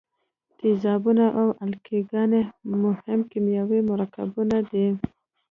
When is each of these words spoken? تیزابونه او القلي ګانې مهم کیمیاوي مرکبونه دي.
تیزابونه 0.57 1.25
او 1.39 1.45
القلي 1.63 2.01
ګانې 2.11 2.41
مهم 2.83 3.19
کیمیاوي 3.31 3.79
مرکبونه 3.91 4.57
دي. 4.71 4.87